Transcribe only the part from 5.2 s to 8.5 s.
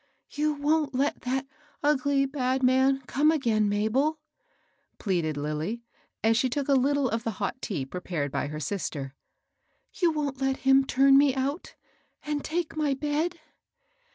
Lilly, as she took a little of the hot tea prepared by